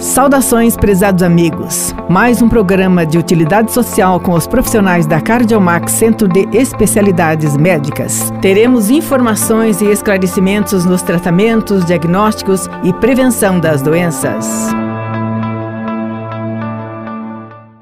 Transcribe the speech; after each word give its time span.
Saudações, 0.00 0.78
prezados 0.78 1.22
amigos. 1.22 1.94
Mais 2.08 2.40
um 2.40 2.48
programa 2.48 3.04
de 3.04 3.18
utilidade 3.18 3.70
social 3.70 4.18
com 4.18 4.32
os 4.32 4.46
profissionais 4.46 5.06
da 5.06 5.20
Cardiomax 5.20 5.92
Centro 5.92 6.26
de 6.26 6.48
Especialidades 6.56 7.54
Médicas. 7.54 8.30
Teremos 8.40 8.88
informações 8.88 9.82
e 9.82 9.90
esclarecimentos 9.90 10.86
nos 10.86 11.02
tratamentos, 11.02 11.84
diagnósticos 11.84 12.66
e 12.82 12.94
prevenção 12.94 13.60
das 13.60 13.82
doenças. 13.82 14.72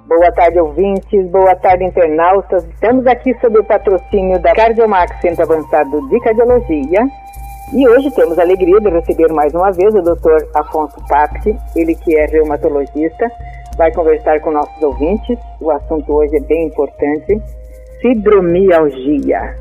Boa 0.09 0.33
tarde, 0.33 0.59
ouvintes. 0.59 1.25
Boa 1.29 1.55
tarde, 1.55 1.85
internautas. 1.85 2.65
Estamos 2.65 3.07
aqui 3.07 3.33
sob 3.41 3.61
o 3.61 3.65
patrocínio 3.65 4.41
da 4.41 4.53
Cardiomax 4.57 5.21
Centro 5.21 5.45
Avançado 5.45 6.09
de 6.09 6.19
Cardiologia 6.19 7.07
e 7.73 7.87
hoje 7.87 8.11
temos 8.13 8.39
a 8.39 8.43
alegria 8.43 8.81
de 8.81 8.89
receber 8.89 9.33
mais 9.33 9.53
uma 9.53 9.71
vez 9.71 9.95
o 9.95 10.03
Dr. 10.03 10.47
Afonso 10.55 10.97
Papke, 11.09 11.55
ele 11.77 11.95
que 11.95 12.17
é 12.17 12.27
reumatologista, 12.27 13.31
vai 13.77 13.93
conversar 13.93 14.41
com 14.41 14.51
nossos 14.51 14.83
ouvintes. 14.83 15.39
O 15.61 15.71
assunto 15.71 16.13
hoje 16.13 16.37
é 16.37 16.41
bem 16.41 16.67
importante: 16.67 17.41
fibromialgia. 18.01 19.55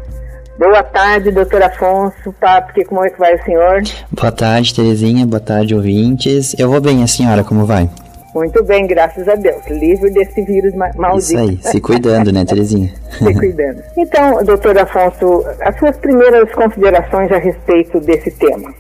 Boa 0.58 0.82
tarde, 0.82 1.32
doutor 1.32 1.62
Afonso 1.62 2.34
Papke, 2.40 2.86
como 2.86 3.04
é 3.04 3.10
que 3.10 3.20
vai 3.20 3.36
o 3.36 3.44
senhor? 3.44 3.82
Boa 4.12 4.32
tarde, 4.32 4.74
Terezinha, 4.74 5.26
boa 5.26 5.40
tarde, 5.40 5.76
ouvintes. 5.76 6.58
Eu 6.58 6.70
vou 6.70 6.82
bem, 6.82 7.04
a 7.04 7.08
senhora, 7.08 7.44
como 7.44 7.66
vai? 7.66 7.88
Muito 8.38 8.64
bem, 8.64 8.86
graças 8.86 9.28
a 9.28 9.34
Deus. 9.34 9.66
Livre 9.68 10.12
desse 10.12 10.44
vírus 10.44 10.72
maldito. 10.76 11.18
Isso 11.18 11.38
aí, 11.38 11.60
se 11.60 11.82
cuidando, 11.82 12.32
né, 12.32 12.46
Terezinha? 12.46 12.94
se 13.18 13.34
cuidando. 13.34 13.82
Então, 13.98 14.44
doutor 14.44 14.78
Afonso, 14.78 15.44
as 15.60 15.76
suas 15.80 15.98
primeiras 15.98 16.52
considerações 16.54 17.32
a 17.32 17.40
respeito 17.40 18.00
desse 18.00 18.30
tema. 18.30 18.72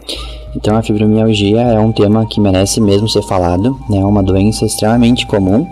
Então, 0.55 0.77
a 0.77 0.84
fibromialgia 0.84 1.62
é 1.62 1.79
um 1.79 1.91
tema 1.91 2.27
que 2.27 2.39
merece 2.39 2.79
mesmo 2.79 3.09
ser 3.09 3.23
falado, 3.23 3.71
né? 3.89 3.98
É 3.98 4.05
uma 4.05 4.21
doença 4.21 4.63
extremamente 4.63 5.26
comum. 5.26 5.67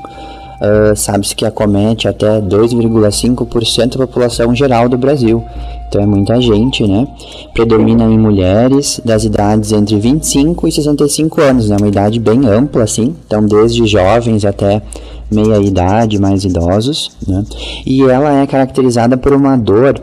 Uh, 0.55 0.95
Sabe-se 0.95 1.35
que 1.35 1.45
acomete 1.45 2.07
até 2.07 2.39
2,5% 2.41 3.97
da 3.97 4.07
população 4.07 4.55
geral 4.55 4.87
do 4.87 4.97
Brasil. 4.97 5.43
Então 5.87 6.01
é 6.01 6.05
muita 6.05 6.41
gente, 6.41 6.87
né? 6.87 7.07
Predomina 7.53 8.05
em 8.05 8.17
mulheres 8.17 8.99
das 9.03 9.23
idades 9.23 9.71
entre 9.71 9.99
25 9.99 10.67
e 10.67 10.71
65 10.71 11.41
anos, 11.41 11.69
né? 11.69 11.77
Uma 11.79 11.87
idade 11.87 12.19
bem 12.19 12.45
ampla, 12.47 12.83
assim. 12.83 13.15
Então, 13.25 13.45
desde 13.45 13.85
jovens 13.85 14.45
até 14.45 14.81
meia 15.31 15.57
idade, 15.59 16.19
mais 16.19 16.43
idosos, 16.43 17.11
né? 17.27 17.43
E 17.85 18.03
ela 18.03 18.41
é 18.41 18.47
caracterizada 18.47 19.17
por 19.17 19.33
uma 19.33 19.55
dor 19.55 20.01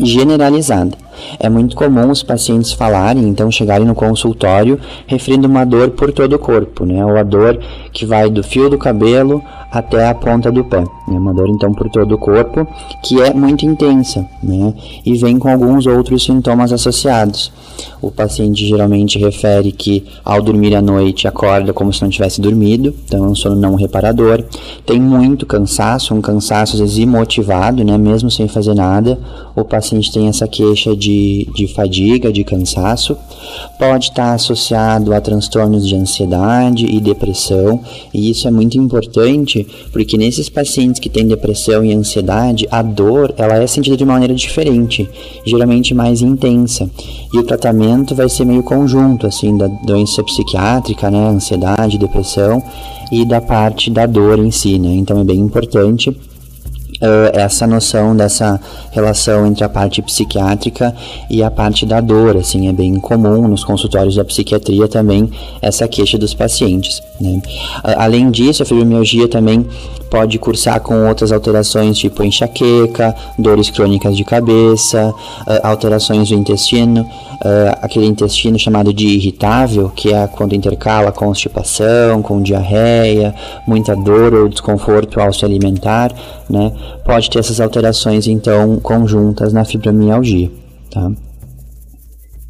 generalizada. 0.00 0.96
É 1.38 1.48
muito 1.48 1.76
comum 1.76 2.10
os 2.10 2.22
pacientes 2.22 2.72
falarem, 2.72 3.28
então 3.28 3.50
chegarem 3.50 3.86
no 3.86 3.94
consultório 3.94 4.80
referindo 5.06 5.46
uma 5.46 5.64
dor 5.64 5.90
por 5.90 6.12
todo 6.12 6.34
o 6.34 6.38
corpo, 6.38 6.84
né? 6.84 7.04
Ou 7.04 7.16
a 7.16 7.22
dor 7.22 7.58
que 7.92 8.06
vai 8.06 8.30
do 8.30 8.42
fio 8.42 8.70
do 8.70 8.78
cabelo 8.78 9.42
até 9.72 10.06
a 10.06 10.14
ponta 10.14 10.52
do 10.52 10.62
pé. 10.62 10.80
Né? 10.80 11.18
Uma 11.18 11.32
dor 11.32 11.48
então 11.48 11.72
por 11.72 11.88
todo 11.88 12.14
o 12.14 12.18
corpo, 12.18 12.66
que 13.02 13.20
é 13.22 13.32
muito 13.32 13.64
intensa, 13.64 14.28
né? 14.42 14.74
E 15.04 15.14
vem 15.14 15.38
com 15.38 15.48
alguns 15.48 15.86
outros 15.86 16.24
sintomas 16.24 16.72
associados. 16.72 17.50
O 18.02 18.10
paciente 18.10 18.66
geralmente 18.66 19.18
refere 19.18 19.72
que 19.72 20.04
ao 20.24 20.42
dormir 20.42 20.74
à 20.74 20.82
noite 20.82 21.26
acorda 21.26 21.72
como 21.72 21.92
se 21.92 22.02
não 22.02 22.10
tivesse 22.10 22.40
dormido, 22.40 22.94
então 23.04 23.24
é 23.24 23.28
um 23.28 23.34
sono 23.34 23.56
não 23.56 23.74
reparador. 23.74 24.44
Tem 24.84 25.00
muito 25.00 25.46
cansaço, 25.46 26.14
um 26.14 26.20
cansaço 26.20 26.74
às 26.74 26.80
vezes 26.80 26.98
imotivado, 26.98 27.82
né? 27.82 27.96
Mesmo 27.96 28.30
sem 28.30 28.46
fazer 28.48 28.74
nada, 28.74 29.18
o 29.56 29.64
paciente 29.64 30.12
tem 30.12 30.28
essa 30.28 30.46
queixa 30.46 30.94
de, 30.94 31.48
de 31.54 31.66
fadiga, 31.68 32.32
de 32.32 32.44
cansaço. 32.44 33.16
Pode 33.78 34.06
estar 34.06 34.34
associado 34.34 35.14
a 35.14 35.20
transtornos 35.20 35.86
de 35.88 35.96
ansiedade 35.96 36.84
e 36.84 37.00
depressão, 37.00 37.80
e 38.12 38.30
isso 38.30 38.46
é 38.46 38.50
muito 38.50 38.76
importante 38.78 39.61
porque 39.92 40.16
nesses 40.16 40.48
pacientes 40.48 41.00
que 41.00 41.08
têm 41.08 41.26
depressão 41.26 41.84
e 41.84 41.92
ansiedade, 41.92 42.66
a 42.70 42.82
dor 42.82 43.34
ela 43.36 43.56
é 43.56 43.66
sentida 43.66 43.96
de 43.96 44.04
uma 44.04 44.14
maneira 44.14 44.34
diferente, 44.34 45.08
geralmente 45.44 45.94
mais 45.94 46.22
intensa. 46.22 46.90
E 47.32 47.38
o 47.38 47.42
tratamento 47.42 48.14
vai 48.14 48.28
ser 48.28 48.44
meio 48.44 48.62
conjunto, 48.62 49.26
assim, 49.26 49.56
da 49.56 49.66
doença 49.66 50.22
psiquiátrica, 50.22 51.10
né, 51.10 51.28
ansiedade, 51.28 51.98
depressão, 51.98 52.62
e 53.10 53.24
da 53.24 53.40
parte 53.40 53.90
da 53.90 54.06
dor 54.06 54.38
em 54.38 54.50
si, 54.50 54.78
né? 54.78 54.94
Então 54.94 55.20
é 55.20 55.24
bem 55.24 55.38
importante 55.38 56.14
uh, 57.02 57.36
essa 57.38 57.66
noção 57.66 58.16
dessa 58.16 58.60
relação 58.90 59.46
entre 59.46 59.64
a 59.64 59.68
parte 59.68 60.00
psiquiátrica 60.00 60.94
e 61.28 61.42
a 61.42 61.50
parte 61.50 61.84
da 61.84 62.00
dor, 62.00 62.36
assim, 62.36 62.68
é 62.68 62.72
bem 62.72 62.98
comum 63.00 63.48
nos 63.48 63.64
consultórios 63.64 64.14
da 64.14 64.24
psiquiatria 64.24 64.88
também 64.88 65.30
essa 65.60 65.86
queixa 65.88 66.16
dos 66.16 66.32
pacientes, 66.32 67.02
né? 67.20 67.42
Uh, 67.84 67.98
além 67.98 68.30
disso, 68.30 68.62
a 68.62 68.66
fibromialgia 68.66 69.28
também 69.28 69.66
pode 70.12 70.38
cursar 70.38 70.78
com 70.82 71.08
outras 71.08 71.32
alterações 71.32 71.96
tipo 71.96 72.22
enxaqueca, 72.22 73.16
dores 73.38 73.70
crônicas 73.70 74.14
de 74.14 74.22
cabeça, 74.24 75.08
uh, 75.08 75.66
alterações 75.66 76.28
do 76.28 76.34
intestino, 76.34 77.00
uh, 77.00 77.78
aquele 77.80 78.04
intestino 78.04 78.58
chamado 78.58 78.92
de 78.92 79.06
irritável, 79.06 79.88
que 79.88 80.12
é 80.12 80.26
quando 80.26 80.54
intercala 80.54 81.10
constipação, 81.10 82.20
com 82.20 82.42
diarreia, 82.42 83.34
muita 83.66 83.96
dor 83.96 84.34
ou 84.34 84.50
desconforto 84.50 85.18
ao 85.18 85.32
se 85.32 85.46
alimentar, 85.46 86.12
né? 86.48 86.70
Pode 87.06 87.30
ter 87.30 87.38
essas 87.38 87.58
alterações 87.58 88.26
então 88.26 88.78
conjuntas 88.80 89.50
na 89.50 89.64
fibromialgia, 89.64 90.50
tá? 90.90 91.10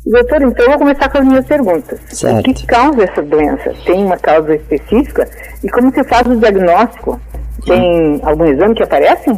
Doutor, 0.04 0.42
então 0.42 0.64
eu 0.64 0.70
vou 0.70 0.78
começar 0.80 1.08
com 1.08 1.18
as 1.18 1.24
minhas 1.24 1.46
perguntas. 1.46 2.00
Certo. 2.08 2.50
O 2.50 2.54
que 2.54 2.66
causa 2.66 3.04
essa 3.04 3.22
doença? 3.22 3.72
Tem 3.86 4.04
uma 4.04 4.16
causa 4.16 4.52
específica? 4.56 5.30
E 5.62 5.68
como 5.68 5.94
se 5.94 6.02
faz 6.02 6.26
o 6.26 6.34
diagnóstico? 6.34 7.20
Tem 7.64 8.20
algum 8.22 8.44
exame 8.44 8.74
que 8.74 8.82
aparece? 8.82 9.30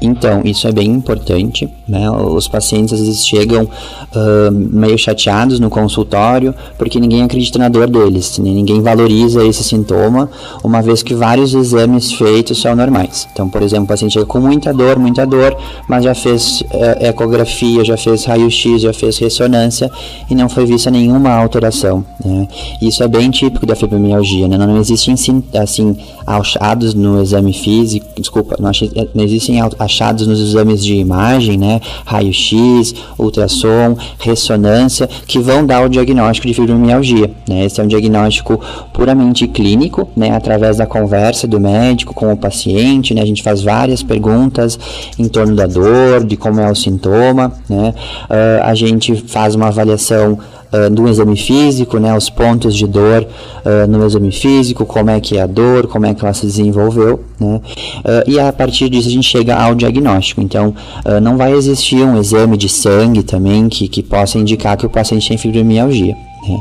Então, 0.00 0.42
isso 0.44 0.68
é 0.68 0.72
bem 0.72 0.90
importante, 0.90 1.68
né? 1.88 2.08
Os 2.10 2.46
pacientes 2.46 2.92
às 2.92 3.00
vezes 3.00 3.26
chegam 3.26 3.64
uh, 3.64 4.50
meio 4.50 4.96
chateados 4.96 5.58
no 5.58 5.68
consultório 5.68 6.54
porque 6.78 7.00
ninguém 7.00 7.22
acredita 7.22 7.58
na 7.58 7.68
dor 7.68 7.88
deles, 7.88 8.38
né? 8.38 8.50
ninguém 8.50 8.80
valoriza 8.80 9.44
esse 9.44 9.64
sintoma, 9.64 10.30
uma 10.62 10.80
vez 10.82 11.02
que 11.02 11.14
vários 11.14 11.54
exames 11.54 12.12
feitos 12.12 12.60
são 12.60 12.76
normais. 12.76 13.28
Então, 13.32 13.48
por 13.48 13.62
exemplo, 13.62 13.84
o 13.84 13.88
paciente 13.88 14.12
chega 14.12 14.26
com 14.26 14.40
muita 14.40 14.72
dor, 14.72 14.98
muita 14.98 15.26
dor, 15.26 15.56
mas 15.88 16.04
já 16.04 16.14
fez 16.14 16.60
uh, 16.60 17.04
ecografia, 17.04 17.84
já 17.84 17.96
fez 17.96 18.24
raio-x, 18.24 18.82
já 18.82 18.92
fez 18.92 19.18
ressonância 19.18 19.90
e 20.30 20.34
não 20.34 20.48
foi 20.48 20.64
vista 20.64 20.90
nenhuma 20.90 21.30
alteração. 21.30 22.04
Né? 22.24 22.46
Isso 22.80 23.02
é 23.02 23.08
bem 23.08 23.30
típico 23.30 23.66
da 23.66 23.74
fibromialgia, 23.74 24.46
né? 24.46 24.56
Não, 24.56 24.66
não 24.66 24.78
existem 24.78 25.14
assim 25.54 25.96
achados 26.26 26.94
no 26.94 27.20
exame 27.20 27.52
físico, 27.64 28.06
desculpa, 28.16 28.56
não, 28.60 28.70
não 29.14 29.24
existem 29.24 29.58
achados 29.78 30.26
nos 30.26 30.40
exames 30.40 30.84
de 30.84 30.94
imagem, 30.94 31.56
né, 31.56 31.80
raio-x, 32.04 32.94
ultrassom, 33.18 33.96
ressonância, 34.18 35.08
que 35.26 35.38
vão 35.38 35.64
dar 35.64 35.84
o 35.84 35.88
diagnóstico 35.88 36.46
de 36.46 36.54
fibromialgia, 36.54 37.30
né, 37.48 37.64
esse 37.64 37.80
é 37.80 37.84
um 37.84 37.86
diagnóstico 37.86 38.60
puramente 38.92 39.46
clínico, 39.48 40.08
né, 40.14 40.30
através 40.30 40.76
da 40.76 40.86
conversa 40.86 41.46
do 41.46 41.58
médico 41.58 42.12
com 42.12 42.32
o 42.32 42.36
paciente, 42.36 43.14
né, 43.14 43.22
a 43.22 43.26
gente 43.26 43.42
faz 43.42 43.62
várias 43.62 44.02
perguntas 44.02 44.78
em 45.18 45.26
torno 45.28 45.56
da 45.56 45.66
dor, 45.66 46.24
de 46.24 46.36
como 46.36 46.60
é 46.60 46.70
o 46.70 46.74
sintoma, 46.74 47.52
né, 47.68 47.94
uh, 48.28 48.64
a 48.64 48.74
gente 48.74 49.16
faz 49.16 49.54
uma 49.54 49.68
avaliação 49.68 50.38
uh, 50.74 50.90
do 50.90 51.08
exame 51.08 51.36
físico, 51.36 51.98
né, 51.98 52.16
os 52.16 52.28
pontos 52.28 52.74
de 52.74 52.86
dor 52.86 53.22
uh, 53.22 53.86
no 53.88 54.04
exame 54.04 54.32
físico, 54.32 54.84
como 54.84 55.10
é 55.10 55.20
que 55.20 55.38
é 55.38 55.42
a 55.42 55.46
dor, 55.46 55.86
como 55.86 56.06
é 56.06 56.14
que 56.14 56.24
ela 56.24 56.34
se 56.34 56.46
desenvolveu, 56.46 57.24
né, 57.38 57.60
uh, 58.04 58.30
e 58.30 58.38
a 58.40 58.52
partir 58.52 58.88
disso 58.88 59.08
a 59.08 59.12
gente 59.12 59.28
chega 59.28 59.54
ao 59.54 59.74
diagnóstico. 59.74 60.40
Então, 60.40 60.74
não 61.22 61.36
vai 61.36 61.52
existir 61.52 62.02
um 62.04 62.18
exame 62.18 62.56
de 62.56 62.68
sangue 62.68 63.22
também 63.22 63.68
que, 63.68 63.88
que 63.88 64.02
possa 64.02 64.38
indicar 64.38 64.76
que 64.76 64.86
o 64.86 64.90
paciente 64.90 65.28
tem 65.28 65.38
fibromialgia. 65.38 66.14
Né. 66.48 66.60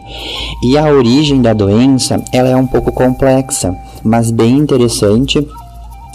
E 0.64 0.78
a 0.78 0.86
origem 0.86 1.42
da 1.42 1.54
doença, 1.54 2.22
ela 2.32 2.50
é 2.50 2.56
um 2.56 2.68
pouco 2.68 2.92
complexa, 2.92 3.74
mas 4.04 4.32
bem 4.32 4.58
interessante 4.58 5.46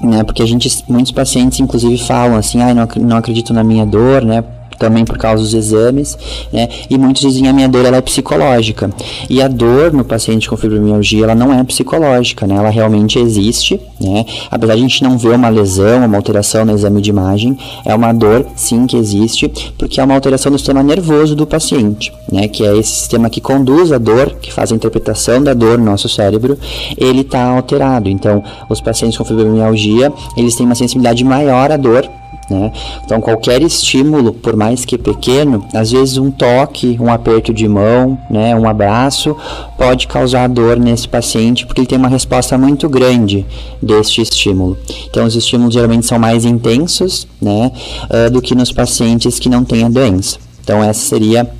né? 0.03 0.23
Porque 0.23 0.43
a 0.43 0.47
gente, 0.47 0.85
muitos 0.89 1.12
pacientes, 1.12 1.59
inclusive, 1.59 1.99
falam 1.99 2.37
assim, 2.37 2.61
ah, 2.62 2.73
não, 2.73 2.87
não 3.00 3.17
acredito 3.17 3.53
na 3.53 3.65
minha 3.65 3.85
dor, 3.85 4.25
né? 4.25 4.45
Também 4.79 5.05
por 5.05 5.19
causa 5.19 5.43
dos 5.43 5.55
exames, 5.55 6.17
né? 6.53 6.69
E 6.89 6.97
muitos 6.97 7.23
dizem 7.23 7.49
a 7.49 7.53
minha 7.53 7.69
dor 7.69 7.85
ela 7.85 7.97
é 7.97 8.01
psicológica. 8.01 8.91
E 9.29 9.43
a 9.43 9.49
dor 9.49 9.93
no 9.93 10.05
paciente 10.05 10.49
com 10.49 10.57
fibromialgia, 10.57 11.25
ela 11.25 11.35
não 11.35 11.53
é 11.53 11.63
psicológica, 11.65 12.47
né? 12.47 12.55
Ela 12.57 12.71
realmente 12.71 13.19
existe, 13.19 13.81
né? 14.01 14.25
Apesar 14.51 14.75
de 14.75 14.81
a 14.81 14.83
gente 14.83 15.03
não 15.03 15.19
ver 15.19 15.35
uma 15.35 15.49
lesão, 15.49 16.05
uma 16.05 16.17
alteração 16.17 16.65
no 16.65 16.73
exame 16.73 17.01
de 17.01 17.11
imagem, 17.11 17.59
é 17.85 17.95
uma 17.95 18.13
dor 18.13 18.47
sim 18.55 18.87
que 18.87 18.97
existe, 18.97 19.51
porque 19.77 20.01
é 20.01 20.05
uma 20.05 20.15
alteração 20.15 20.53
do 20.53 20.59
sistema 20.59 20.83
nervoso 20.83 21.35
do 21.35 21.47
paciente, 21.47 22.13
né? 22.31 22.49
Que 22.49 22.65
é 22.65 22.77
esse 22.77 22.91
sistema 22.91 23.29
que 23.29 23.41
conduz 23.41 23.93
a 23.93 23.99
dor, 23.99 24.37
que 24.41 24.53
faz 24.53 24.73
a 24.73 24.75
interpretação 24.75 25.43
da 25.43 25.55
dor 25.55 25.79
no 25.79 25.85
nosso 25.85 26.09
cérebro, 26.09 26.59
ele 26.97 27.23
está 27.23 27.45
alterado. 27.45 28.09
Então, 28.09 28.43
os 28.69 28.81
pacientes 28.81 29.19
com 29.19 29.25
fibromialgia, 29.25 30.13
eles 30.37 30.55
têm 30.55 30.67
uma 30.67 30.75
sensibilidade 30.75 31.25
maior 31.25 31.73
à 31.73 31.77
dor 31.77 32.09
Né? 32.50 32.73
Então, 33.05 33.21
qualquer 33.21 33.61
estímulo, 33.62 34.33
por 34.33 34.56
mais 34.56 34.85
que 34.85 34.97
pequeno, 34.97 35.65
às 35.75 35.91
vezes 35.91 36.17
um 36.17 36.31
toque, 36.31 36.97
um 36.99 37.12
aperto 37.12 37.53
de 37.53 37.69
mão, 37.69 38.19
né, 38.31 38.55
um 38.55 38.67
abraço, 38.67 39.37
pode 39.77 40.06
causar 40.06 40.49
dor 40.49 40.79
nesse 40.79 41.06
paciente, 41.06 41.67
porque 41.67 41.83
ele 41.83 41.87
tem 41.87 41.99
uma 41.99 42.09
resposta 42.09 42.56
muito 42.56 42.89
grande 42.89 43.45
deste 43.83 44.23
estímulo. 44.23 44.79
Então, 45.11 45.27
os 45.27 45.37
estímulos 45.37 45.75
geralmente 45.75 46.06
são 46.06 46.19
mais 46.19 46.45
intensos 46.45 47.29
né, 47.41 47.71
uh, 48.05 48.31
do 48.31 48.41
que 48.41 48.55
nos 48.55 48.73
pacientes 48.73 49.39
que 49.39 49.49
não 49.49 49.62
têm 49.62 49.85
a 49.85 49.89
doença. 49.89 50.39
Então, 50.62 50.83
essa 50.83 51.00
seria 51.00 51.50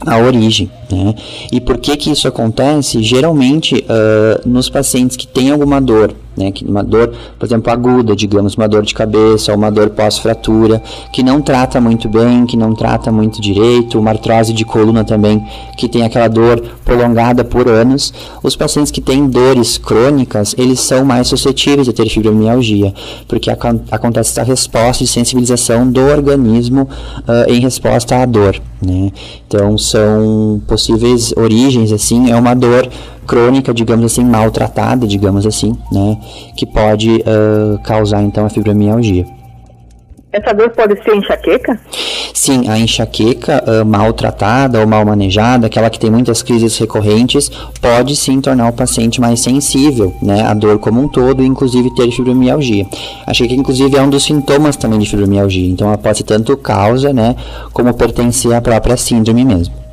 a 0.00 0.18
origem. 0.18 0.70
Né? 0.90 1.14
E 1.50 1.60
por 1.60 1.78
que 1.78 1.96
que 1.96 2.10
isso 2.10 2.26
acontece? 2.28 3.02
Geralmente 3.02 3.84
uh, 3.84 4.48
nos 4.48 4.68
pacientes 4.68 5.16
que 5.16 5.26
têm 5.26 5.50
alguma 5.50 5.80
dor, 5.80 6.14
né? 6.36 6.52
Que 6.52 6.64
uma 6.64 6.82
dor, 6.82 7.12
por 7.38 7.46
exemplo, 7.46 7.72
aguda, 7.72 8.14
digamos, 8.14 8.54
uma 8.54 8.68
dor 8.68 8.82
de 8.82 8.94
cabeça 8.94 9.54
uma 9.54 9.70
dor 9.70 9.90
pós-fratura, 9.90 10.82
que 11.12 11.22
não 11.22 11.40
trata 11.40 11.80
muito 11.80 12.08
bem, 12.08 12.44
que 12.46 12.56
não 12.56 12.74
trata 12.74 13.10
muito 13.10 13.40
direito, 13.40 13.98
uma 13.98 14.10
artrose 14.10 14.52
de 14.52 14.64
coluna 14.64 15.04
também, 15.04 15.44
que 15.76 15.88
tem 15.88 16.02
aquela 16.02 16.28
dor 16.28 16.62
prolongada 16.84 17.44
por 17.44 17.68
anos. 17.68 18.12
Os 18.42 18.56
pacientes 18.56 18.90
que 18.90 19.00
têm 19.00 19.26
dores 19.26 19.78
crônicas, 19.78 20.54
eles 20.58 20.80
são 20.80 21.04
mais 21.04 21.28
suscetíveis 21.28 21.88
a 21.88 21.92
ter 21.92 22.08
fibromialgia, 22.08 22.92
porque 23.26 23.50
ac 23.50 23.64
acontece 23.90 24.32
essa 24.32 24.42
resposta 24.42 25.04
de 25.04 25.10
sensibilização 25.10 25.90
do 25.90 26.00
organismo 26.00 26.82
uh, 26.82 27.50
em 27.50 27.60
resposta 27.60 28.16
à 28.16 28.26
dor, 28.26 28.60
né? 28.84 29.10
Então, 29.46 29.78
são 29.78 30.60
possíveis 30.66 31.32
origens, 31.36 31.92
assim, 31.92 32.30
é 32.30 32.36
uma 32.36 32.54
dor 32.54 32.88
crônica, 33.24 33.72
digamos 33.74 34.04
assim, 34.04 34.24
maltratada, 34.24 35.06
digamos 35.06 35.46
assim, 35.46 35.76
né, 35.90 36.18
que 36.56 36.66
pode 36.66 37.22
uh, 37.22 37.78
causar 37.82 38.22
então 38.22 38.46
a 38.46 38.50
fibromialgia. 38.50 39.26
Essa 40.34 40.52
dor 40.52 40.70
pode 40.70 41.00
ser 41.04 41.14
enxaqueca? 41.14 41.78
Sim, 42.34 42.68
a 42.68 42.76
enxaqueca 42.76 43.62
uh, 43.68 43.86
mal 43.86 44.12
tratada 44.12 44.80
ou 44.80 44.86
mal 44.86 45.04
manejada, 45.04 45.68
aquela 45.68 45.88
que 45.88 45.98
tem 45.98 46.10
muitas 46.10 46.42
crises 46.42 46.76
recorrentes, 46.76 47.48
pode 47.80 48.16
sim 48.16 48.40
tornar 48.40 48.68
o 48.68 48.72
paciente 48.72 49.20
mais 49.20 49.38
sensível 49.38 50.12
né, 50.20 50.42
à 50.42 50.52
dor 50.52 50.80
como 50.80 51.00
um 51.00 51.06
todo, 51.06 51.44
inclusive 51.44 51.94
ter 51.94 52.10
fibromialgia. 52.10 52.84
A 53.24 53.30
enxaqueca, 53.30 53.54
inclusive, 53.54 53.96
é 53.96 54.02
um 54.02 54.10
dos 54.10 54.24
sintomas 54.24 54.76
também 54.76 54.98
de 54.98 55.08
fibromialgia, 55.08 55.70
então 55.70 55.86
ela 55.86 55.98
pode 55.98 56.18
ser 56.18 56.24
tanto 56.24 56.56
causa, 56.56 57.12
né, 57.12 57.36
como 57.72 57.94
pertencer 57.94 58.52
à 58.54 58.60
própria 58.60 58.96
síndrome 58.96 59.44
mesmo. 59.44 59.83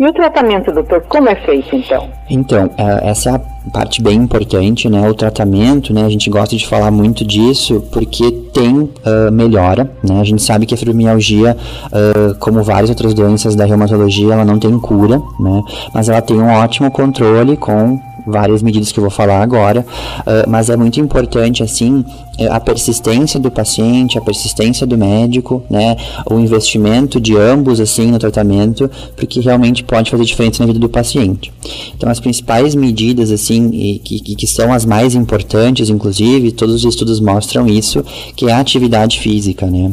E 0.00 0.06
o 0.06 0.14
tratamento, 0.14 0.72
doutor, 0.72 1.02
como 1.02 1.28
é 1.28 1.34
feito 1.34 1.76
então? 1.76 2.08
Então, 2.30 2.70
é, 2.78 3.10
essa 3.10 3.28
é 3.28 3.34
a 3.34 3.40
parte 3.70 4.02
bem 4.02 4.16
importante, 4.16 4.88
né? 4.88 5.06
O 5.06 5.12
tratamento, 5.12 5.92
né? 5.92 6.06
A 6.06 6.08
gente 6.08 6.30
gosta 6.30 6.56
de 6.56 6.66
falar 6.66 6.90
muito 6.90 7.22
disso 7.22 7.86
porque 7.92 8.32
tem 8.54 8.78
uh, 8.78 9.30
melhora, 9.30 9.90
né? 10.02 10.18
A 10.18 10.24
gente 10.24 10.40
sabe 10.42 10.64
que 10.64 10.72
a 10.72 10.76
fibromialgia, 10.78 11.54
uh, 11.92 12.34
como 12.38 12.62
várias 12.62 12.88
outras 12.88 13.12
doenças 13.12 13.54
da 13.54 13.66
reumatologia, 13.66 14.32
ela 14.32 14.44
não 14.44 14.58
tem 14.58 14.78
cura, 14.78 15.20
né? 15.38 15.62
Mas 15.92 16.08
ela 16.08 16.22
tem 16.22 16.40
um 16.40 16.50
ótimo 16.50 16.90
controle 16.90 17.58
com 17.58 18.00
várias 18.30 18.62
medidas 18.62 18.92
que 18.92 18.98
eu 18.98 19.02
vou 19.02 19.10
falar 19.10 19.42
agora, 19.42 19.84
uh, 20.20 20.48
mas 20.48 20.70
é 20.70 20.76
muito 20.76 21.00
importante 21.00 21.62
assim 21.62 22.04
é, 22.38 22.46
a 22.46 22.58
persistência 22.58 23.38
do 23.38 23.50
paciente, 23.50 24.16
a 24.16 24.20
persistência 24.22 24.86
do 24.86 24.96
médico, 24.96 25.62
né, 25.68 25.96
o 26.30 26.38
investimento 26.38 27.20
de 27.20 27.36
ambos 27.36 27.80
assim 27.80 28.06
no 28.06 28.18
tratamento, 28.18 28.90
porque 29.14 29.40
realmente 29.40 29.84
pode 29.84 30.10
fazer 30.10 30.24
diferença 30.24 30.62
na 30.62 30.66
vida 30.66 30.78
do 30.78 30.88
paciente. 30.88 31.52
Então 31.94 32.08
as 32.08 32.18
principais 32.18 32.74
medidas 32.74 33.30
assim 33.30 33.70
e, 33.72 33.98
que, 33.98 34.20
que 34.20 34.46
são 34.46 34.72
as 34.72 34.86
mais 34.86 35.14
importantes, 35.14 35.90
inclusive 35.90 36.52
todos 36.52 36.76
os 36.76 36.84
estudos 36.84 37.20
mostram 37.20 37.66
isso, 37.66 38.02
que 38.34 38.48
é 38.48 38.52
a 38.52 38.60
atividade 38.60 39.20
física, 39.20 39.66
né. 39.66 39.92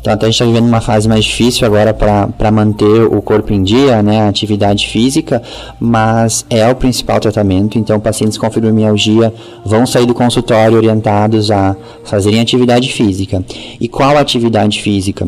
Então 0.00 0.12
até 0.12 0.26
a 0.26 0.28
gente 0.28 0.34
está 0.34 0.44
vivendo 0.44 0.66
uma 0.66 0.80
fase 0.80 1.08
mais 1.08 1.24
difícil 1.24 1.66
agora 1.66 1.92
para 1.92 2.50
manter 2.50 3.02
o 3.04 3.20
corpo 3.20 3.52
em 3.52 3.62
dia, 3.62 4.02
né, 4.02 4.22
a 4.22 4.28
atividade 4.28 4.88
física, 4.88 5.42
mas 5.78 6.44
é 6.48 6.66
o 6.68 6.74
principal 6.74 7.20
tratamento. 7.20 7.78
Então 7.78 8.00
pacientes 8.00 8.38
com 8.38 8.50
fibromialgia 8.50 9.32
vão 9.64 9.86
sair 9.86 10.06
do 10.06 10.14
consultório 10.14 10.76
orientados 10.76 11.50
a 11.50 11.76
fazerem 12.04 12.40
atividade 12.40 12.90
física. 12.92 13.44
E 13.80 13.88
qual 13.88 14.16
atividade 14.16 14.80
física? 14.80 15.26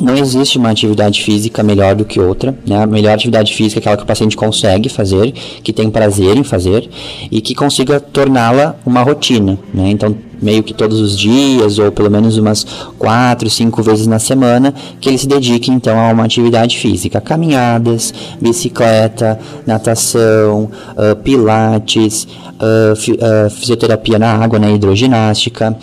não 0.00 0.16
existe 0.16 0.58
uma 0.58 0.70
atividade 0.70 1.22
física 1.22 1.62
melhor 1.62 1.94
do 1.94 2.04
que 2.04 2.18
outra, 2.18 2.56
né? 2.66 2.82
A 2.82 2.86
melhor 2.86 3.14
atividade 3.14 3.54
física 3.54 3.78
é 3.78 3.80
aquela 3.80 3.96
que 3.96 4.02
o 4.02 4.06
paciente 4.06 4.36
consegue 4.36 4.88
fazer, 4.88 5.32
que 5.62 5.72
tem 5.72 5.90
prazer 5.90 6.36
em 6.36 6.44
fazer 6.44 6.88
e 7.30 7.40
que 7.40 7.54
consiga 7.54 8.00
torná-la 8.00 8.76
uma 8.84 9.02
rotina, 9.02 9.58
né? 9.72 9.90
Então, 9.90 10.16
meio 10.40 10.62
que 10.62 10.74
todos 10.74 11.00
os 11.00 11.18
dias 11.18 11.78
ou 11.78 11.90
pelo 11.92 12.10
menos 12.10 12.36
umas 12.36 12.64
quatro, 12.98 13.48
cinco 13.50 13.82
vezes 13.82 14.06
na 14.06 14.18
semana, 14.18 14.74
que 15.00 15.08
ele 15.08 15.18
se 15.18 15.26
dedique 15.26 15.70
então 15.70 15.98
a 15.98 16.12
uma 16.12 16.24
atividade 16.24 16.78
física, 16.78 17.20
caminhadas, 17.20 18.12
bicicleta, 18.40 19.38
natação, 19.66 20.70
uh, 20.96 21.16
pilates, 21.22 22.24
uh, 22.24 22.96
fi, 22.96 23.12
uh, 23.12 23.50
fisioterapia 23.50 24.18
na 24.18 24.34
água, 24.34 24.58
né, 24.58 24.72
hidroginástica. 24.72 25.76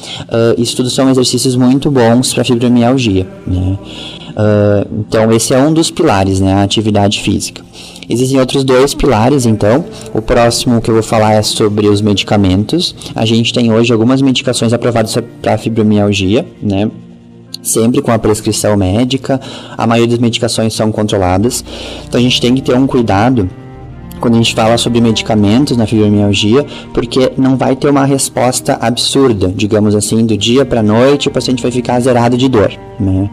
isso 0.57 0.75
tudo 0.75 0.89
são 0.89 1.09
exercícios 1.09 1.55
muito 1.55 1.89
bons 1.89 2.33
para 2.33 2.43
fibromialgia. 2.43 3.27
Né? 3.45 3.77
Então 4.91 5.31
esse 5.31 5.53
é 5.53 5.59
um 5.59 5.73
dos 5.73 5.89
pilares, 5.89 6.39
né, 6.39 6.53
a 6.53 6.63
atividade 6.63 7.21
física. 7.21 7.63
Existem 8.09 8.39
outros 8.39 8.63
dois 8.63 8.93
pilares, 8.93 9.45
então. 9.45 9.83
O 10.13 10.21
próximo 10.21 10.79
que 10.79 10.89
eu 10.89 10.93
vou 10.93 11.03
falar 11.03 11.33
é 11.33 11.41
sobre 11.41 11.87
os 11.87 12.01
medicamentos. 12.01 12.95
A 13.13 13.25
gente 13.25 13.53
tem 13.53 13.71
hoje 13.71 13.91
algumas 13.91 14.21
medicações 14.21 14.71
aprovadas 14.71 15.17
para 15.41 15.57
fibromialgia, 15.57 16.45
né? 16.61 16.89
sempre 17.61 18.01
com 18.01 18.11
a 18.11 18.19
prescrição 18.19 18.77
médica. 18.77 19.41
A 19.77 19.85
maioria 19.85 20.11
das 20.11 20.19
medicações 20.19 20.73
são 20.73 20.91
controladas. 20.91 21.63
Então 22.07 22.19
a 22.19 22.23
gente 22.23 22.39
tem 22.39 22.55
que 22.55 22.61
ter 22.61 22.75
um 22.75 22.87
cuidado 22.87 23.49
quando 24.19 24.35
a 24.35 24.37
gente 24.37 24.53
fala 24.53 24.77
sobre 24.77 25.01
medicamentos 25.01 25.77
na 25.77 25.85
fibromialgia, 25.85 26.65
porque 26.93 27.31
não 27.37 27.57
vai 27.57 27.75
ter 27.75 27.89
uma 27.89 28.05
resposta 28.05 28.77
absurda, 28.81 29.51
digamos 29.55 29.95
assim, 29.95 30.25
do 30.25 30.37
dia 30.37 30.65
para 30.65 30.79
a 30.79 30.83
noite 30.83 31.27
o 31.27 31.31
paciente 31.31 31.61
vai 31.61 31.71
ficar 31.71 31.99
zerado 31.99 32.37
de 32.37 32.47
dor. 32.47 32.71
Né? 32.99 33.29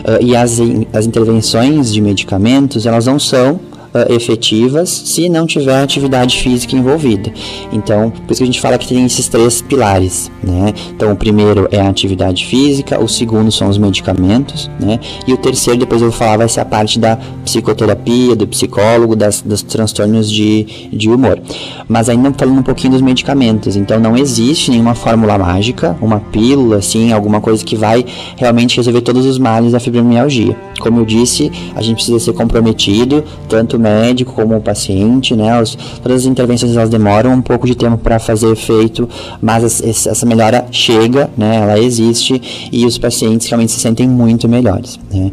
Uh, 0.00 0.22
e 0.22 0.36
as, 0.36 0.58
as 0.92 1.06
intervenções 1.06 1.92
de 1.92 2.00
medicamentos, 2.00 2.86
elas 2.86 3.06
não 3.06 3.18
são 3.18 3.60
efetivas 4.08 4.88
se 4.88 5.28
não 5.28 5.46
tiver 5.46 5.82
atividade 5.82 6.38
física 6.38 6.76
envolvida. 6.76 7.32
Então, 7.72 8.10
por 8.10 8.32
isso 8.32 8.38
que 8.38 8.42
a 8.44 8.46
gente 8.46 8.60
fala 8.60 8.78
que 8.78 8.88
tem 8.88 9.04
esses 9.04 9.28
três 9.28 9.60
pilares, 9.60 10.30
né? 10.42 10.72
Então, 10.90 11.12
o 11.12 11.16
primeiro 11.16 11.68
é 11.70 11.80
a 11.80 11.88
atividade 11.88 12.46
física, 12.46 13.02
o 13.02 13.08
segundo 13.08 13.50
são 13.50 13.68
os 13.68 13.78
medicamentos, 13.78 14.70
né? 14.80 15.00
E 15.26 15.32
o 15.32 15.36
terceiro, 15.36 15.80
depois 15.80 16.02
eu 16.02 16.10
vou 16.10 16.18
falar, 16.18 16.36
vai 16.36 16.48
ser 16.48 16.60
a 16.60 16.64
parte 16.64 16.98
da 16.98 17.18
psicoterapia, 17.44 18.36
do 18.36 18.46
psicólogo, 18.46 19.16
das, 19.16 19.40
dos 19.40 19.62
transtornos 19.62 20.30
de, 20.30 20.88
de 20.92 21.08
humor. 21.08 21.40
Mas 21.88 22.08
ainda 22.08 22.32
falando 22.36 22.58
um 22.58 22.62
pouquinho 22.62 22.92
dos 22.92 23.02
medicamentos, 23.02 23.76
então 23.76 23.98
não 23.98 24.16
existe 24.16 24.70
nenhuma 24.70 24.94
fórmula 24.94 25.38
mágica, 25.38 25.96
uma 26.00 26.20
pílula, 26.20 26.76
assim, 26.76 27.12
alguma 27.12 27.40
coisa 27.40 27.64
que 27.64 27.76
vai 27.76 28.04
realmente 28.36 28.76
resolver 28.76 29.00
todos 29.00 29.24
os 29.26 29.38
males 29.38 29.72
da 29.72 29.80
fibromialgia. 29.80 30.56
Como 30.80 31.00
eu 31.00 31.04
disse, 31.04 31.50
a 31.74 31.82
gente 31.82 31.96
precisa 31.96 32.18
ser 32.18 32.32
comprometido, 32.32 33.24
tanto 33.48 33.78
médico 33.88 34.32
como 34.32 34.56
o 34.56 34.60
paciente, 34.60 35.34
né? 35.34 35.60
Os, 35.60 35.74
todas 36.02 36.22
as 36.22 36.26
intervenções 36.26 36.76
elas 36.76 36.88
demoram 36.88 37.32
um 37.32 37.42
pouco 37.42 37.66
de 37.66 37.74
tempo 37.74 37.98
para 37.98 38.18
fazer 38.18 38.50
efeito, 38.52 39.08
mas 39.40 39.82
essa 39.82 40.26
melhora 40.26 40.66
chega, 40.70 41.30
né? 41.36 41.56
Ela 41.56 41.78
existe 41.78 42.68
e 42.70 42.84
os 42.84 42.98
pacientes 42.98 43.46
realmente 43.48 43.72
se 43.72 43.80
sentem 43.80 44.08
muito 44.08 44.48
melhores. 44.48 44.98
Né? 45.12 45.32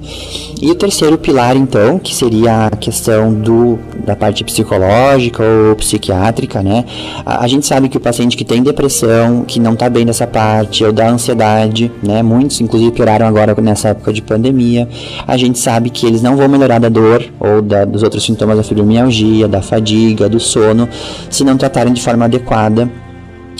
E 0.61 0.71
o 0.71 0.75
terceiro 0.75 1.17
pilar, 1.17 1.55
então, 1.55 1.99
que 1.99 2.15
seria 2.15 2.67
a 2.67 2.69
questão 2.71 3.33
do, 3.33 3.77
da 4.05 4.15
parte 4.15 4.43
psicológica 4.43 5.43
ou 5.43 5.75
psiquiátrica, 5.75 6.61
né? 6.61 6.85
A, 7.25 7.43
a 7.43 7.47
gente 7.47 7.65
sabe 7.65 7.89
que 7.89 7.97
o 7.97 7.99
paciente 7.99 8.37
que 8.37 8.45
tem 8.45 8.61
depressão, 8.63 9.43
que 9.43 9.59
não 9.59 9.73
está 9.73 9.89
bem 9.89 10.05
nessa 10.05 10.27
parte, 10.27 10.83
ou 10.83 10.91
da 10.91 11.09
ansiedade, 11.09 11.91
né? 12.01 12.21
Muitos, 12.21 12.61
inclusive, 12.61 12.91
pioraram 12.91 13.27
agora 13.27 13.55
nessa 13.61 13.89
época 13.89 14.13
de 14.13 14.21
pandemia. 14.21 14.87
A 15.27 15.35
gente 15.37 15.59
sabe 15.59 15.89
que 15.89 16.05
eles 16.05 16.21
não 16.21 16.37
vão 16.37 16.47
melhorar 16.47 16.79
da 16.79 16.89
dor 16.89 17.25
ou 17.39 17.61
da, 17.61 17.85
dos 17.85 18.03
outros 18.03 18.23
sintomas 18.23 18.57
da 18.57 18.63
fibromialgia, 18.63 19.47
da 19.47 19.61
fadiga, 19.61 20.29
do 20.29 20.39
sono, 20.39 20.87
se 21.29 21.43
não 21.43 21.57
tratarem 21.57 21.93
de 21.93 22.01
forma 22.01 22.25
adequada 22.25 22.89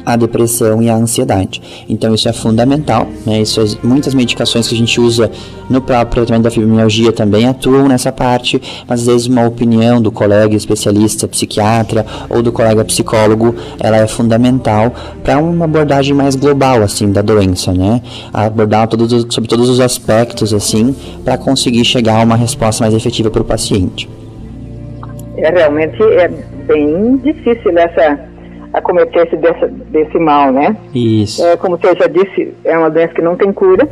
a 0.06 0.16
depressão 0.16 0.82
e 0.82 0.90
a 0.90 0.96
ansiedade. 0.96 1.62
Então 1.90 2.14
isso 2.14 2.30
é 2.30 2.34
fundamental, 2.34 3.08
né? 3.26 3.42
Isso, 3.42 3.60
é, 3.60 3.66
muitas 3.86 4.14
medicações 4.14 4.68
que 4.68 4.76
a 4.76 4.78
gente 4.78 5.00
usa 5.02 5.32
no 5.70 5.82
próprio 5.82 6.26
tratamento 6.26 6.44
da 6.44 6.52
fibromialgia 6.52 7.12
também 7.12 7.48
atuam 7.48 7.88
nessa 7.88 8.12
parte, 8.12 8.62
mas 8.88 9.02
às 9.02 9.08
vezes 9.08 9.28
uma 9.28 9.46
opinião 9.48 10.02
do 10.02 10.12
colega 10.12 10.56
especialista, 10.56 11.28
psiquiatra 11.28 12.06
ou 12.30 12.42
do 12.42 12.52
colega 12.52 12.86
psicólogo, 12.86 13.56
ela 13.80 13.98
é 13.98 14.08
fundamental 14.08 14.94
para 15.24 15.40
uma 15.40 15.66
abordagem 15.66 16.14
mais 16.14 16.36
global 16.36 16.84
assim 16.84 17.12
da 17.12 17.22
doença, 17.22 17.74
né? 17.74 18.02
Abordar 18.34 18.88
todos, 18.88 19.26
sobre 19.30 19.50
todos 19.50 19.70
os 19.70 19.80
aspectos 19.80 20.54
assim, 20.54 20.96
para 21.24 21.38
conseguir 21.38 21.84
chegar 21.84 22.22
a 22.22 22.24
uma 22.24 22.36
resposta 22.36 22.84
mais 22.84 22.94
efetiva 22.94 23.30
para 23.32 23.42
o 23.42 23.46
paciente. 23.46 24.10
É 25.38 25.50
realmente 25.50 26.02
é 26.02 26.28
bem 26.68 27.18
difícil 27.18 27.78
essa 27.78 28.35
acometer-se 28.74 29.36
dessa, 29.38 29.68
desse 29.68 30.18
mal, 30.18 30.52
né? 30.52 30.76
Isso. 30.94 31.46
É, 31.46 31.58
como 31.58 31.78
você 31.78 31.96
já 31.96 32.08
disse, 32.08 32.54
é 32.64 32.78
uma 32.78 32.90
doença 32.90 33.14
que 33.14 33.22
não 33.22 33.36
tem 33.36 33.52
cura, 33.52 33.88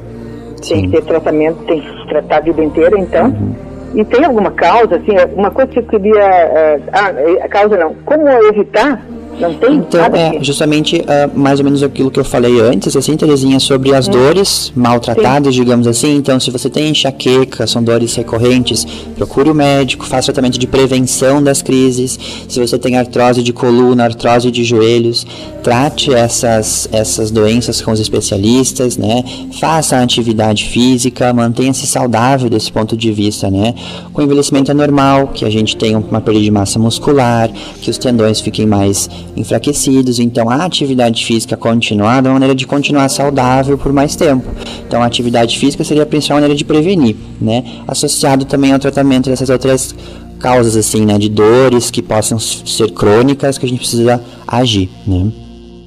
Sim. 0.61 0.73
tem 0.75 0.81
que 0.83 0.97
ter 0.97 1.03
tratamento, 1.03 1.63
tem 1.65 1.81
que 1.81 2.07
tratar 2.07 2.37
a 2.37 2.41
vida 2.41 2.63
inteira, 2.63 2.97
então. 2.99 3.27
Uhum. 3.27 3.55
E 3.95 4.03
tem 4.03 4.25
alguma 4.25 4.51
causa, 4.51 4.95
assim, 4.95 5.11
uma 5.35 5.51
coisa 5.51 5.71
que 5.71 5.79
eu 5.79 5.83
queria. 5.83 6.13
Uh, 6.13 6.83
ah, 6.91 7.45
a 7.45 7.47
causa 7.47 7.77
não. 7.77 7.93
Como 8.05 8.27
evitar 8.27 8.99
não 9.39 9.53
tem 9.55 9.75
então, 9.75 10.01
nada 10.01 10.17
é 10.17 10.43
justamente 10.43 10.97
uh, 10.97 11.37
mais 11.37 11.59
ou 11.59 11.65
menos 11.65 11.81
aquilo 11.83 12.11
que 12.11 12.19
eu 12.19 12.23
falei 12.23 12.59
antes, 12.59 12.95
assim, 12.95 13.15
Terezinha, 13.17 13.59
sobre 13.59 13.93
as 13.93 14.07
hum. 14.07 14.11
dores 14.11 14.71
maltratadas, 14.75 15.53
Sim. 15.53 15.61
digamos 15.61 15.87
assim. 15.87 16.15
Então, 16.15 16.39
se 16.39 16.51
você 16.51 16.69
tem 16.69 16.89
enxaqueca, 16.89 17.65
são 17.67 17.83
dores 17.83 18.15
recorrentes, 18.15 18.85
procure 19.15 19.49
o 19.49 19.55
médico, 19.55 20.05
faça 20.05 20.31
tratamento 20.31 20.59
de 20.59 20.67
prevenção 20.67 21.41
das 21.41 21.61
crises. 21.61 22.19
Se 22.47 22.59
você 22.59 22.77
tem 22.77 22.97
artrose 22.97 23.41
de 23.41 23.51
coluna, 23.51 24.05
artrose 24.05 24.51
de 24.51 24.63
joelhos, 24.63 25.25
trate 25.63 26.13
essas, 26.13 26.87
essas 26.91 27.31
doenças 27.31 27.81
com 27.81 27.91
os 27.91 27.99
especialistas, 27.99 28.97
né? 28.97 29.23
Faça 29.59 30.01
atividade 30.01 30.65
física, 30.65 31.33
mantenha-se 31.33 31.87
saudável 31.87 32.49
desse 32.49 32.71
ponto 32.71 32.95
de 32.95 33.11
vista, 33.11 33.49
né? 33.49 33.73
Com 34.11 34.21
envelhecimento 34.21 34.71
é 34.71 34.73
normal 34.73 35.27
que 35.27 35.45
a 35.45 35.49
gente 35.49 35.75
tenha 35.75 35.97
uma 35.97 36.21
perda 36.21 36.39
de 36.39 36.51
massa 36.51 36.77
muscular, 36.77 37.49
que 37.81 37.89
os 37.89 37.97
tendões 37.97 38.41
fiquem 38.41 38.65
mais 38.65 39.09
enfraquecidos. 39.35 40.19
Então, 40.19 40.49
a 40.49 40.65
atividade 40.65 41.25
física 41.25 41.57
continuada 41.57 42.27
é 42.27 42.29
uma 42.29 42.35
maneira 42.35 42.55
de 42.55 42.65
continuar 42.65 43.09
saudável 43.09 43.77
por 43.77 43.91
mais 43.91 44.15
tempo. 44.15 44.45
Então, 44.87 45.01
a 45.01 45.05
atividade 45.05 45.57
física 45.57 45.83
seria 45.83 46.03
a 46.03 46.05
principal 46.05 46.37
maneira 46.37 46.55
de 46.55 46.63
prevenir, 46.63 47.15
né? 47.41 47.63
Associado 47.87 48.45
também 48.45 48.73
ao 48.73 48.79
tratamento 48.79 49.29
dessas 49.29 49.49
outras 49.49 49.95
causas, 50.39 50.75
assim, 50.75 51.05
né? 51.05 51.17
De 51.17 51.29
dores 51.29 51.89
que 51.89 52.01
possam 52.01 52.37
ser 52.39 52.91
crônicas 52.91 53.57
que 53.57 53.65
a 53.65 53.69
gente 53.69 53.79
precisa 53.79 54.21
agir, 54.47 54.89
né? 55.07 55.31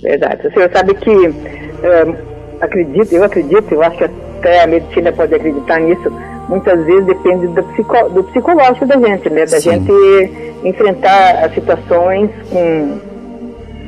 Verdade. 0.02 0.46
O 0.46 0.52
senhor 0.52 0.70
sabe 0.72 0.94
que, 0.94 1.10
é, 1.10 2.16
acredito, 2.60 3.12
eu 3.12 3.24
acredito, 3.24 3.72
eu 3.72 3.82
acho 3.82 3.98
que 3.98 4.04
até 4.04 4.62
a 4.62 4.66
medicina 4.66 5.12
pode 5.12 5.34
acreditar 5.34 5.80
nisso, 5.80 6.12
muitas 6.48 6.84
vezes 6.84 7.06
depende 7.06 7.48
do, 7.48 7.62
psico, 7.62 8.08
do 8.10 8.24
psicológico 8.24 8.86
da 8.86 8.96
gente, 8.98 9.30
né? 9.30 9.46
Da 9.46 9.60
Sim. 9.60 9.70
gente 9.72 9.92
enfrentar 10.64 11.44
as 11.44 11.54
situações 11.54 12.30
com 12.50 12.98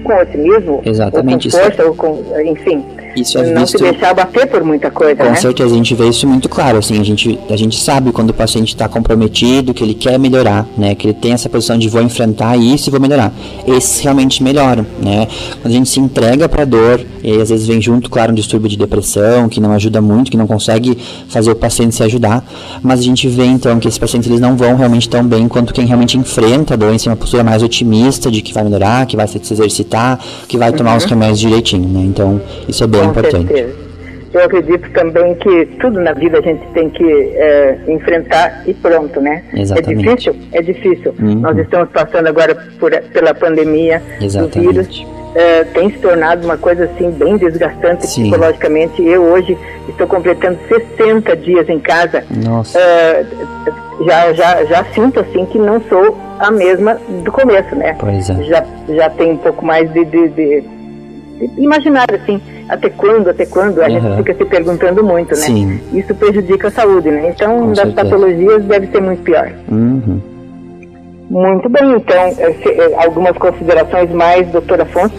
com 0.03 0.15
otimismo, 0.15 0.83
Exatamente, 0.85 1.49
ou 1.49 1.53
com 1.53 1.59
força, 1.59 1.87
ou 1.87 1.95
com, 1.95 2.41
enfim, 2.41 2.85
isso 3.21 3.39
é 3.39 3.53
não 3.53 3.63
visto... 3.63 3.79
se 3.79 3.85
deixar 3.85 4.15
bater 4.15 4.47
por 4.47 4.63
muita 4.63 4.91
coisa, 4.91 5.17
Com 5.17 5.31
né? 5.31 5.37
certeza, 5.37 5.75
a 5.75 5.77
gente 5.77 5.95
vê 5.95 6.09
isso 6.09 6.27
muito 6.27 6.49
claro, 6.49 6.79
assim, 6.79 7.01
a 7.01 7.05
gente, 7.05 7.39
a 7.51 7.57
gente 7.57 7.79
sabe 7.79 8.13
quando 8.13 8.31
o 8.31 8.35
paciente 8.35 8.69
está 8.69 8.89
comprometido, 8.89 9.73
que 9.75 9.83
ele 9.83 9.95
quer 9.95 10.19
melhorar, 10.19 10.67
né, 10.77 10.95
que 10.95 11.07
ele 11.07 11.15
tem 11.15 11.33
essa 11.33 11.49
posição 11.49 11.79
de 11.79 11.89
vou 11.89 12.03
enfrentar 12.03 12.57
isso 12.57 12.89
e 12.89 12.91
vou 12.91 13.01
melhorar. 13.01 13.33
Esses 13.67 14.01
realmente 14.01 14.43
melhoram, 14.43 14.87
né? 15.03 15.27
Quando 15.61 15.73
a 15.73 15.77
gente 15.77 15.89
se 15.89 16.01
entrega 16.01 16.49
para 16.49 16.63
a 16.63 16.65
dor, 16.65 17.01
e 17.23 17.41
às 17.41 17.51
vezes 17.51 17.67
vem 17.67 17.81
junto, 17.81 18.11
claro, 18.11 18.33
um 18.33 18.35
distúrbio 18.35 18.69
de 18.69 18.77
depressão, 18.77 19.49
que 19.49 19.61
não 19.61 19.73
ajuda 19.73 20.01
muito, 20.01 20.31
que 20.31 20.37
não 20.37 20.47
consegue 20.47 20.97
fazer 21.29 21.51
o 21.51 21.57
paciente 21.57 21.95
se 21.95 22.03
ajudar, 22.03 22.45
mas 22.83 23.01
a 23.01 23.03
gente 23.03 23.29
vê 23.29 23.45
então 23.45 23.79
que 23.79 23.89
esses 23.89 23.99
pacientes 23.99 24.29
eles 24.29 24.41
não 24.41 24.57
vão 24.57 24.77
realmente 24.77 25.09
tão 25.09 25.25
bem 25.25 25.49
quanto 25.49 25.73
quem 25.73 25.87
realmente 25.87 26.17
enfrenta 26.17 26.75
a 26.75 26.77
doença 26.77 27.09
em 27.09 27.11
uma 27.11 27.17
postura 27.17 27.43
mais 27.45 27.63
otimista 27.63 28.31
de 28.31 28.43
que 28.43 28.53
vai 28.53 28.65
melhorar, 28.65 29.07
que 29.07 29.17
vai 29.17 29.27
se 29.27 29.39
exercitar, 29.39 30.19
que 30.47 30.57
vai 30.57 30.73
tomar 30.73 30.97
os 30.97 31.05
uhum. 31.05 31.11
remédios 31.11 31.41
direitinho, 31.41 31.89
né? 31.89 32.03
Então, 32.05 32.41
isso 32.69 32.83
é 32.85 32.87
bem 32.87 33.08
importante. 33.11 33.47
Certeza. 33.49 33.89
Eu 34.33 34.45
acredito 34.45 34.91
também 34.93 35.35
que 35.37 35.67
tudo 35.81 36.01
na 36.01 36.13
vida 36.13 36.39
a 36.39 36.43
gente 36.43 36.65
tem 36.75 36.91
que 36.91 37.05
é, 37.05 37.79
enfrentar 37.89 38.63
e 38.67 38.75
pronto, 38.75 39.21
né? 39.21 39.43
Exatamente. 39.55 40.07
É 40.07 40.15
difícil? 40.15 40.37
É 40.53 40.63
difícil. 40.63 41.15
Uhum. 41.19 41.35
Nós 41.37 41.57
estamos 41.57 41.89
passando 41.91 42.27
agora 42.27 42.55
por, 42.79 42.91
pela 42.91 43.33
pandemia 43.35 44.03
Exatamente. 44.21 44.59
do 44.59 44.61
vírus. 44.61 45.07
É, 45.35 45.65
tem 45.65 45.91
se 45.91 45.99
tornado 45.99 46.45
uma 46.45 46.59
coisa 46.59 46.85
assim 46.85 47.11
bem 47.11 47.37
desgastante 47.39 48.07
Sim. 48.07 48.25
psicologicamente. 48.25 49.03
Eu 49.03 49.23
hoje 49.23 49.57
estou 49.89 50.07
completando 50.07 50.59
60 50.69 51.37
dias 51.37 51.69
em 51.69 51.79
casa. 51.79 52.23
Nossa. 52.45 52.79
É, 52.79 53.25
já, 54.05 54.33
já, 54.35 54.65
já 54.65 54.85
sinto 54.95 55.21
assim 55.21 55.47
que 55.47 55.59
não 55.59 55.81
sou 55.89 56.17
a 56.39 56.51
mesma 56.51 56.99
do 57.25 57.33
começo, 57.33 57.75
né? 57.75 57.97
Pois 57.99 58.29
é. 58.29 58.43
Já, 58.43 58.65
já 58.89 59.11
tem 59.11 59.33
um 59.33 59.39
pouco 59.39 59.65
mais 59.65 59.91
de, 59.93 60.05
de, 60.05 60.29
de, 60.29 60.61
de 60.61 61.63
imaginar 61.63 62.07
assim 62.13 62.41
até 62.69 62.91
quando, 62.91 63.31
até 63.31 63.47
quando, 63.47 63.81
a 63.81 63.87
uhum. 63.87 63.91
gente 64.01 64.17
fica 64.17 64.35
se 64.35 64.45
perguntando 64.45 65.03
muito, 65.03 65.31
né? 65.31 65.37
Sim. 65.37 65.81
Isso 65.93 66.15
prejudica 66.15 66.69
a 66.69 66.71
saúde, 66.71 67.11
né? 67.11 67.31
Então, 67.31 67.61
Com 67.61 67.69
das 67.69 67.79
certeza. 67.79 67.97
patologias 67.97 68.65
deve 68.65 68.87
ser 68.89 69.01
muito 69.01 69.23
pior. 69.23 69.51
Uhum. 69.71 70.21
Muito 71.31 71.69
bem, 71.69 71.93
então, 71.97 72.17
eh, 72.39 72.95
algumas 73.05 73.37
considerações 73.37 74.11
mais, 74.11 74.49
doutor 74.49 74.81
Afonso? 74.81 75.15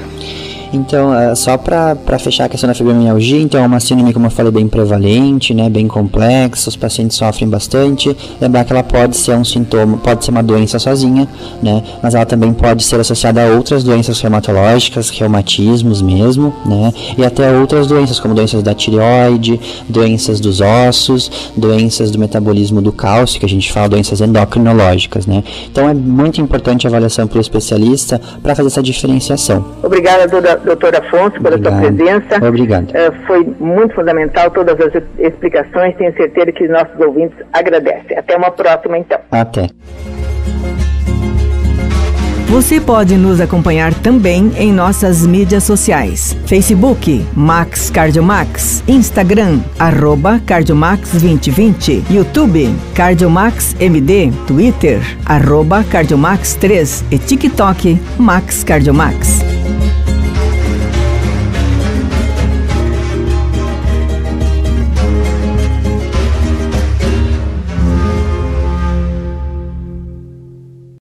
Então, 0.72 1.14
é, 1.14 1.34
só 1.36 1.58
para 1.58 2.20
fechar 2.20 2.46
a 2.46 2.50
questão 2.50 2.68
da 2.68 2.74
fibromialgia, 2.74 3.42
então 3.42 3.62
é 3.62 3.66
uma 3.66 3.80
síndrome, 3.80 4.14
como 4.14 4.28
eu 4.28 4.32
falei, 4.32 4.52
bem 4.52 4.68
prevalente, 4.68 5.54
né, 5.54 5.70
bem 5.70 5.88
complexa, 5.88 6.70
os 6.70 6.76
pacientes 6.76 7.18
sofrem 7.18 7.50
bastante. 7.50 8.16
Lembrar 8.40 8.64
que 8.66 8.72
ela 8.72 8.84
pode 8.84 9.18
ser 9.18 9.36
um 9.36 9.44
sintoma, 9.44 9.98
pode 9.98 10.24
ser 10.24 10.32
uma 10.32 10.44
doença 10.44 10.78
sozinha, 10.78 11.28
né, 11.62 11.84
mas 12.04 12.14
ela 12.14 12.26
também 12.26 12.54
pode 12.54 12.84
ser 12.84 13.00
associada 13.00 13.44
a 13.44 13.48
outras 13.56 13.84
doenças 13.84 14.20
reumatológicas, 14.20 15.10
reumatismos 15.10 16.02
mesmo, 16.02 16.54
né, 16.66 16.94
e 17.18 17.26
até 17.26 17.52
outras 17.52 17.88
doenças, 17.88 18.20
como 18.20 18.36
doenças 18.36 18.62
da 18.62 18.74
tireoide, 18.74 19.60
doenças 19.88 20.40
dos 20.40 20.62
ossos, 20.62 21.52
doenças 21.58 22.12
do 22.12 22.20
metabolismo 22.20 22.82
do 22.82 22.92
cálcio, 22.92 23.40
que 23.40 23.46
a 23.46 23.50
gente 23.50 23.72
fala 23.72 23.90
doenças 23.90 24.22
endocrinológicas, 24.22 25.26
né. 25.26 25.44
Então 25.72 25.90
é 25.90 25.94
muito 25.94 26.40
importante 26.40 26.86
a 26.86 26.90
avaliação 26.90 27.28
pelo 27.28 27.42
especialista 27.42 28.22
para 28.44 28.54
fazer 28.54 28.68
essa 28.68 28.84
diferenciação. 28.84 29.66
Obrigada, 29.82 30.28
doutora 30.28 30.59
doutor 30.64 30.96
Afonso, 30.96 31.42
pela 31.42 31.56
Obrigado. 31.56 31.82
sua 31.82 31.92
presença. 31.92 32.48
Obrigado. 32.48 32.90
Uh, 32.90 33.28
foi 33.28 33.44
muito 33.60 33.96
fundamental 33.96 34.52
todas 34.52 34.80
as 34.80 35.04
explicações. 35.18 35.96
Tenho 35.96 36.14
certeza 36.14 36.52
que 36.52 36.64
os 36.64 36.70
nossos 36.70 37.00
ouvintes 37.00 37.38
agradecem. 37.54 38.18
Até 38.18 38.36
uma 38.36 38.52
próxima, 38.52 38.98
então. 38.98 39.20
Até. 39.32 39.68
Você 42.50 42.82
pode 42.82 43.16
nos 43.16 43.40
acompanhar 43.40 43.94
também 43.94 44.52
em 44.58 44.74
nossas 44.74 45.26
mídias 45.26 45.64
sociais: 45.64 46.36
Facebook 46.48 47.24
Max 47.36 47.92
Cardiomax, 47.92 48.84
Instagram 48.88 49.60
arroba 49.78 50.42
Cardiomax 50.48 51.12
2020, 51.12 52.06
YouTube 52.10 52.76
Cardiomax 52.96 53.76
MD, 53.80 54.32
Twitter 54.48 55.00
arroba 55.28 55.84
Cardiomax 55.84 56.56
3 56.56 57.06
e 57.12 57.20
TikTok 57.20 58.00
Max 58.18 58.64
Cardiomax. 58.64 59.49